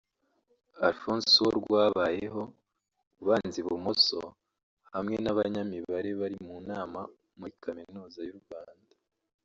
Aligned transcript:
Alphonse 0.85 1.33
Uworwabayeho 1.39 2.43
(ubanza 3.21 3.55
ibumoso) 3.61 4.19
hamwe 4.93 5.15
n’abanyamibare 5.23 6.09
bari 6.19 6.37
mu 6.47 6.55
nama 6.69 6.99
muri 7.39 7.53
Kaminuza 7.63 8.19
y’u 8.29 8.37
Rwanda 8.41 8.95